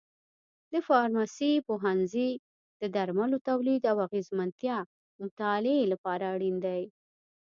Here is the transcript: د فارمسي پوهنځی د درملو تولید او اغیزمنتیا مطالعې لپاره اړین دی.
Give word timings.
د 0.71 0.73
فارمسي 0.87 1.53
پوهنځی 1.67 2.29
د 2.81 2.83
درملو 2.95 3.37
تولید 3.49 3.83
او 3.91 3.97
اغیزمنتیا 4.07 4.77
مطالعې 5.21 5.79
لپاره 5.91 6.25
اړین 6.35 6.55
دی. 6.65 6.83